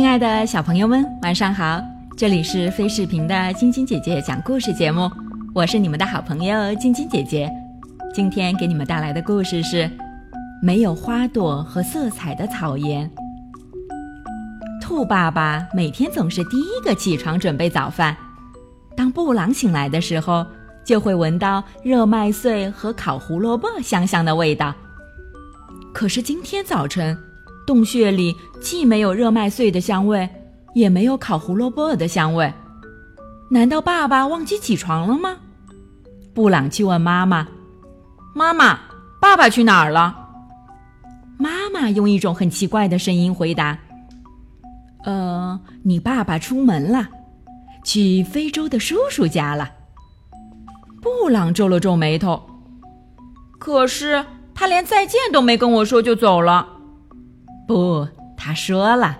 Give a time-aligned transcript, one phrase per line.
[0.00, 1.78] 亲爱的小朋友们，晚上好！
[2.16, 5.10] 这里是飞视频的晶晶姐姐讲故事节目，
[5.54, 7.52] 我是你们的好朋友晶晶姐姐。
[8.14, 9.84] 今天给你们带来的故事是
[10.62, 13.06] 《没有花朵和色彩的草原》。
[14.80, 18.16] 兔爸爸每天总是第一个起床准备早饭，
[18.96, 20.46] 当布朗醒来的时候，
[20.82, 24.74] 就会闻到热麦穗和烤胡萝卜香香的味道。
[25.92, 27.14] 可是今天早晨，
[27.70, 30.28] 洞穴里既没有热麦穗的香味，
[30.74, 32.52] 也没有烤胡萝卜的香味。
[33.48, 35.36] 难道爸爸忘记起床了吗？
[36.34, 37.46] 布朗去问妈妈
[38.34, 38.76] ：“妈妈，
[39.20, 40.16] 爸爸去哪儿了？”
[41.38, 43.78] 妈妈用一种很奇怪的声音回答
[45.06, 47.08] ：“呃，你爸爸出门了，
[47.84, 49.70] 去非洲的叔叔家了。”
[51.00, 52.42] 布朗皱了皱眉头，
[53.60, 56.79] 可是他连再见都没跟我说就走了。
[57.70, 58.04] 不，
[58.36, 59.16] 他说了。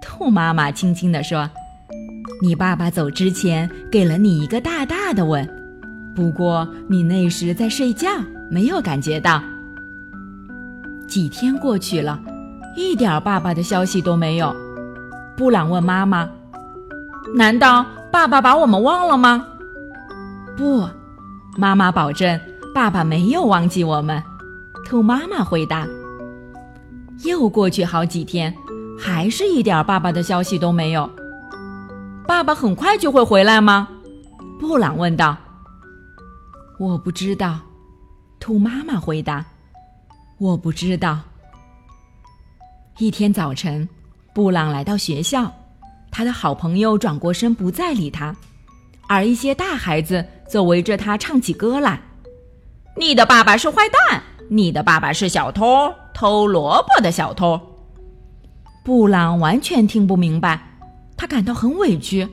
[0.00, 1.50] 兔妈妈轻轻地说
[2.40, 5.46] ：“你爸爸走之前给了你一个大大的吻，
[6.16, 8.08] 不过你那时在睡觉，
[8.50, 9.42] 没有感觉到。”
[11.06, 12.18] 几天过去了，
[12.74, 14.56] 一点爸爸的消息都没有。
[15.36, 16.26] 布朗问妈妈
[17.36, 19.46] ：“难道爸爸把我们忘了吗？”
[20.56, 20.88] 不，
[21.58, 22.40] 妈妈保证，
[22.74, 24.22] 爸爸没有忘记我们。
[24.86, 25.86] 兔妈妈回答。
[27.22, 28.54] 又过去好几天，
[28.98, 31.08] 还是一点爸爸的消息都没有。
[32.26, 33.88] 爸爸很快就会回来吗？
[34.58, 35.36] 布朗问道。
[36.78, 37.60] 我不知道，
[38.40, 39.44] 兔妈妈回答。
[40.38, 41.20] 我不知道。
[42.98, 43.88] 一天早晨，
[44.34, 45.52] 布朗来到学校，
[46.10, 48.34] 他的好朋友转过身不再理他，
[49.08, 52.00] 而一些大孩子则围着他唱起歌来
[52.96, 57.60] ：“你的爸爸是坏蛋，你的爸爸是小偷。”偷萝卜的小偷，
[58.84, 60.78] 布朗完全听不明白，
[61.16, 62.28] 他感到很委屈。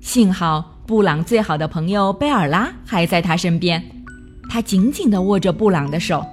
[0.00, 3.84] 幸好布朗最好的朋友贝尔拉还在他身边，
[4.48, 6.24] 他紧紧地握着布朗的手。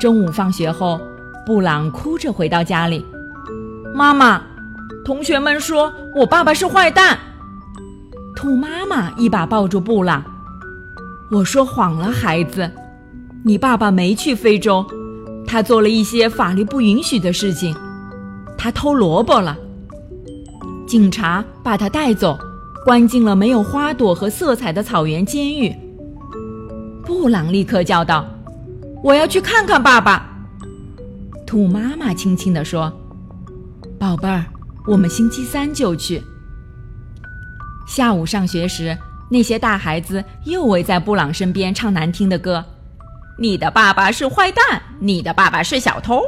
[0.00, 1.00] 中午放学后，
[1.46, 3.04] 布朗哭着回到家里
[3.94, 4.42] ：“妈妈，
[5.04, 7.16] 同学们说我爸爸是坏蛋。”
[8.34, 10.24] 兔妈妈一把抱住布朗
[11.30, 12.68] ：“我说谎了，孩子，
[13.44, 14.84] 你爸爸没去非洲。”
[15.52, 17.76] 他做了一些法律不允许的事情，
[18.56, 19.54] 他偷萝卜了。
[20.86, 22.38] 警察把他带走，
[22.86, 25.70] 关进了没有花朵和色彩的草原监狱。
[27.04, 28.26] 布朗立刻叫道
[29.04, 30.26] ：“我要去看看爸爸。”
[31.46, 32.90] 兔妈妈轻轻地说
[34.00, 34.46] ：“宝贝儿，
[34.86, 36.22] 我们星期三就去。”
[37.86, 38.96] 下午上学时，
[39.28, 42.64] 那些大孩子又围在布朗身边唱难听的歌。
[43.42, 46.22] 你的爸爸是坏蛋，你的爸爸是小偷。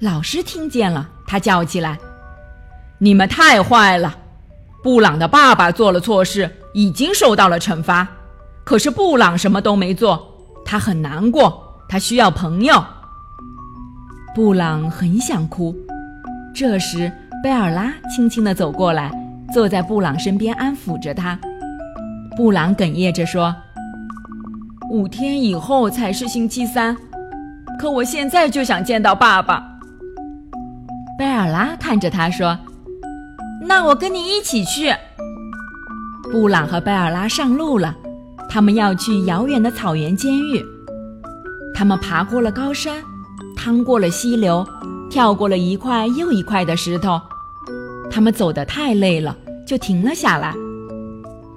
[0.00, 1.98] 老师听见了，他叫起来
[2.96, 4.16] ：“你们太坏了！
[4.82, 8.08] 布朗的爸爸做了错事，已经受到了惩罚。
[8.64, 10.26] 可是布朗什么都没做，
[10.64, 12.82] 他很难过，他需要朋友。”
[14.34, 15.76] 布朗很想哭。
[16.54, 17.12] 这时，
[17.42, 19.12] 贝尔拉轻轻地走过来，
[19.52, 21.38] 坐在布朗身边，安抚着他。
[22.38, 23.54] 布朗哽咽着说。
[24.94, 26.96] 五天以后才是星期三，
[27.80, 29.60] 可我现在就想见到爸爸。
[31.18, 32.56] 贝尔拉看着他说
[33.66, 34.94] ：“那我跟你一起去。”
[36.30, 37.92] 布朗和贝尔拉上路了，
[38.48, 40.64] 他们要去遥远的草原监狱。
[41.74, 43.02] 他们爬过了高山，
[43.56, 44.64] 趟过了溪流，
[45.10, 47.20] 跳过了一块又一块的石头。
[48.12, 49.36] 他们走得太累了，
[49.66, 50.54] 就停了下来。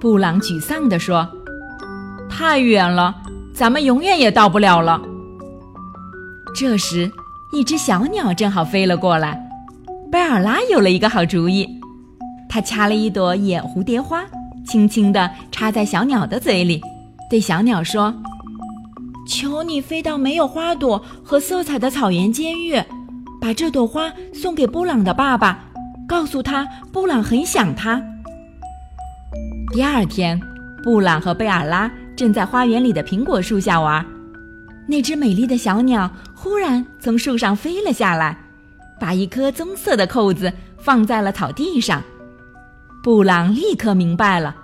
[0.00, 1.28] 布朗沮丧地说
[2.28, 3.14] ：“太远了。”
[3.58, 5.02] 咱们永远也到不了了。
[6.54, 7.10] 这时，
[7.52, 9.36] 一只小鸟正好飞了过来。
[10.12, 11.68] 贝尔拉有了一个好主意，
[12.48, 14.24] 他掐了一朵野蝴蝶花，
[14.64, 16.80] 轻轻地插在小鸟的嘴里，
[17.28, 18.14] 对小鸟说
[19.28, 22.80] ：“求你飞到没有花朵和色彩的草原监狱，
[23.40, 25.64] 把这朵花送给布朗的爸爸，
[26.06, 28.00] 告诉他布朗很想他。”
[29.74, 30.40] 第二天，
[30.84, 31.90] 布朗和贝尔拉。
[32.18, 34.04] 正在花园里的苹果树下玩，
[34.88, 38.36] 那只美丽的小鸟忽然从树上飞了下来，
[38.98, 42.02] 把一颗棕色的扣子放在了草地上。
[43.04, 44.56] 布朗立刻明白了：“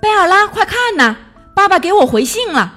[0.00, 1.14] 贝尔拉，快看呐，
[1.54, 2.72] 爸爸给我回信了。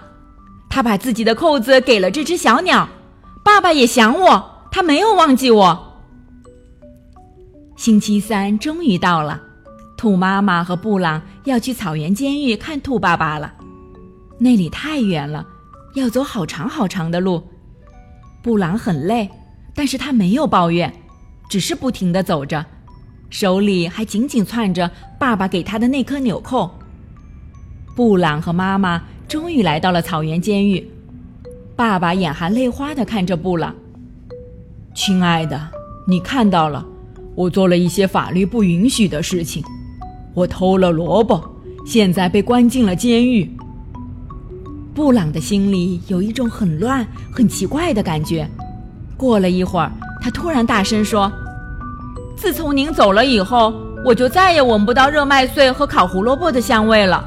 [0.69, 2.89] 他把自己的扣子给了这只小鸟。
[3.45, 6.01] 爸爸也想我，他没有忘记我。”
[7.77, 9.41] 星期三终于到了，
[9.95, 13.53] 兔妈妈和布朗要去草原监狱看兔爸爸了。
[14.37, 15.45] 那里太远了，
[15.95, 17.43] 要走好长好长的路。
[18.41, 19.29] 布朗很累，
[19.73, 20.93] 但是他没有抱怨。
[21.47, 22.65] 只是不停地走着，
[23.29, 24.89] 手里还紧紧攥着
[25.19, 26.69] 爸爸给他的那颗纽扣。
[27.95, 30.85] 布朗和妈妈终于来到了草原监狱，
[31.75, 33.75] 爸爸眼含泪花地看着布朗
[34.95, 35.69] ：“亲爱的，
[36.07, 36.83] 你看到了，
[37.35, 39.63] 我做了一些法律不允许的事情，
[40.33, 41.41] 我偷了萝卜，
[41.85, 43.49] 现在被关进了监狱。”
[44.95, 48.49] 布朗的心里有一种很乱、很奇怪的感觉。
[49.17, 51.29] 过了一会儿，他突然大声说
[52.37, 53.73] ：“自从您走了以后，
[54.05, 57.23] 我就再也闻不到热麦穗和烤胡萝卜的香味了。”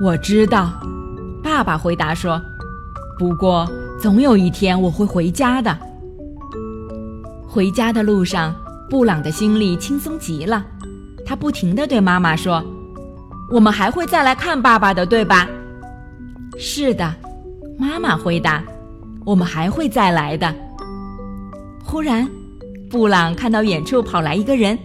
[0.00, 0.70] 我知道，
[1.42, 2.40] 爸爸回答说
[3.18, 3.68] ：“不过
[4.00, 5.76] 总有一天我会回家的。”
[7.44, 8.54] 回家的路上，
[8.88, 10.64] 布朗的心里轻松极了。
[11.24, 12.62] 他不停地对妈妈说
[13.50, 15.48] ：“我们还会再来看爸爸的，对吧
[16.58, 17.14] ？”“是的。”
[17.78, 18.64] 妈妈回答
[19.24, 20.54] ，“我们还会再来的。”
[21.84, 22.28] 忽然，
[22.90, 24.78] 布朗看到远处跑来一个人，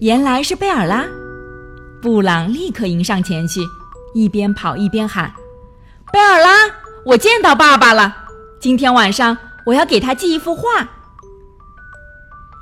[0.00, 1.04] 原来是贝尔拉。
[2.00, 3.60] 布朗立刻迎上前去。
[4.14, 5.32] 一边跑一边喊
[6.12, 6.50] ：“贝尔拉，
[7.06, 8.14] 我见到爸爸了！
[8.60, 9.34] 今天晚上
[9.64, 10.86] 我要给他寄一幅画。”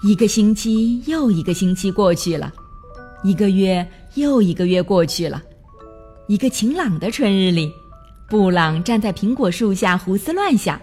[0.04, 2.52] 一个星期又一个星期过去了，
[3.24, 3.84] 一个月
[4.14, 5.42] 又一个月过去了。
[6.28, 7.72] 一个晴朗的春日里，
[8.30, 10.80] 布朗站在苹果树下胡思乱想。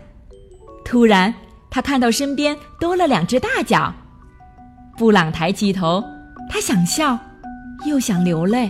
[0.83, 1.33] 突然，
[1.69, 3.93] 他看到身边多了两只大脚。
[4.97, 6.03] 布朗抬起头，
[6.49, 7.17] 他想笑，
[7.85, 8.69] 又想流泪。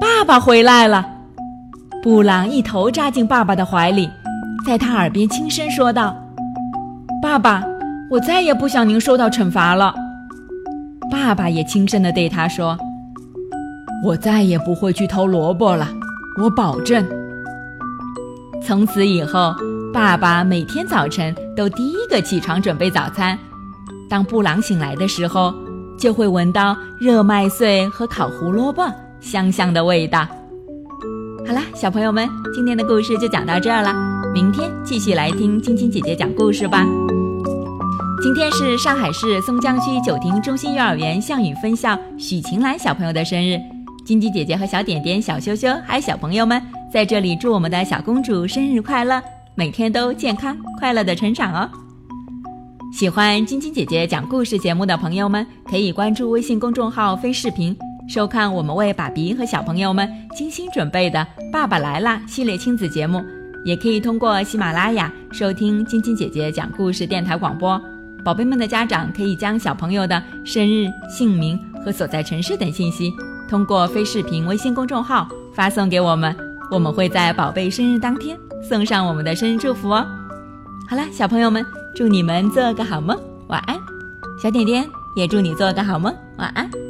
[0.00, 1.06] 爸爸回来了，
[2.02, 4.08] 布朗一头扎进爸爸的怀里，
[4.66, 6.16] 在他耳边轻声说道
[7.20, 7.62] ：“爸爸，
[8.10, 9.94] 我再也不想您受到惩罚了。”
[11.12, 12.78] 爸爸也轻声地对他说
[14.02, 15.86] ：“我再也不会去偷萝卜了，
[16.40, 17.06] 我保证。”
[18.66, 19.54] 从此以后，
[19.92, 23.38] 爸爸每天早晨都第一个起床准备早餐。
[24.08, 25.52] 当布朗醒来的时候，
[25.98, 28.82] 就会闻到热麦穗和烤胡萝卜。
[29.20, 30.26] 香香的味道。
[31.46, 33.94] 好了，小朋友们，今天的故事就讲到这儿了。
[34.32, 36.86] 明天继续来听晶晶姐姐讲故事吧。
[38.22, 43.58] 今天是上海市松江区九亭中心幼儿园向宇分校许晴岚小朋友的生日，
[44.06, 46.60] 晶晶姐姐和小点点、小羞羞还有小朋友们
[46.94, 49.20] 在这里祝我们的小公主生日快乐，
[49.56, 51.68] 每天都健康快乐的成长哦。
[52.92, 57.76] 喜欢晶晶姐姐讲故事节目的朋友们，可以关注微信公众号“飞视频”。
[58.08, 63.20] 收看我们为爸比和小朋友们精心准备的《爸爸来啦》系列亲子节目，
[63.64, 67.76] 也可以通过喜马拉雅收听晶晶姐姐讲故事电台广播。
[68.24, 73.10] 宝贝们的家长可以将小朋友的生日、姓名和所在城市等信息，
[73.48, 76.32] 通过非视频微信公众号发送给我们，
[76.70, 78.38] 我们会在宝贝生日当天
[78.68, 80.06] 送上我们的生日祝福哦。
[80.88, 81.64] 好了，小朋友们，
[81.94, 83.18] 祝你们做个好梦，
[83.48, 83.76] 晚安。
[84.42, 86.83] 小点点也祝你做个好梦，晚安。